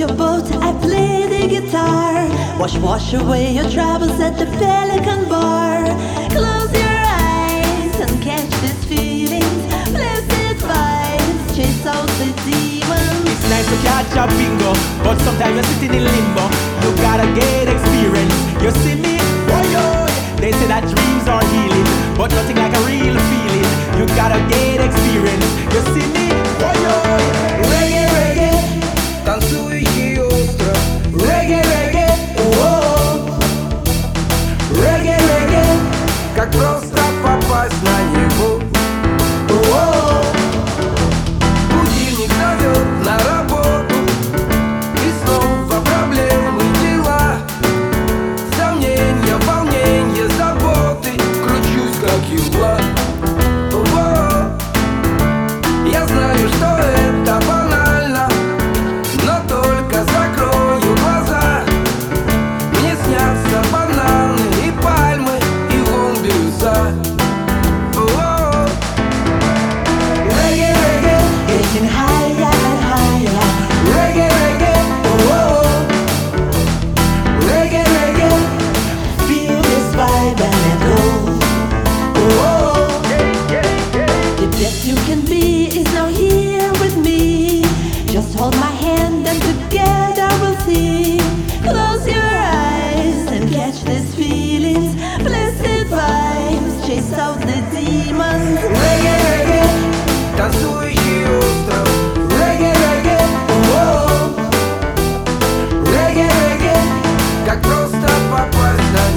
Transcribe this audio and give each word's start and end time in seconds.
your 0.00 0.08
boat, 0.08 0.46
I 0.62 0.72
play 0.80 1.26
the 1.26 1.48
guitar. 1.48 2.28
Wash, 2.58 2.76
wash 2.78 3.12
away 3.14 3.52
your 3.52 3.68
troubles 3.68 4.18
at 4.20 4.38
the 4.38 4.46
Pelican 4.46 5.28
Bar. 5.28 5.84
Close 6.30 6.72
your 6.72 6.98
eyes 7.26 8.00
and 8.00 8.22
catch 8.22 8.48
these 8.62 8.84
feelings. 8.84 9.62
Blessed 9.90 10.64
vibes, 10.64 11.56
chase 11.56 11.84
out 11.84 12.08
the 12.20 12.32
demons. 12.46 13.28
It's 13.28 13.50
nice 13.50 13.68
to 13.68 13.76
catch 13.82 14.16
a 14.16 14.26
bingo, 14.38 14.72
but 15.04 15.18
sometimes 15.18 15.54
you're 15.56 15.64
sitting 15.64 15.94
in 15.94 16.04
limbo. 16.04 16.44
You 16.82 16.96
gotta 17.02 17.26
get 17.34 17.68
experience. 17.68 18.62
You 18.62 18.70
see 18.82 18.94
me? 18.94 19.19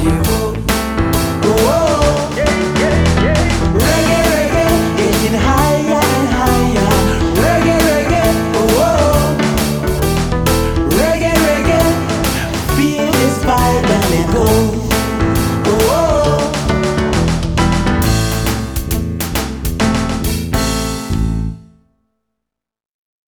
you. 0.03 0.32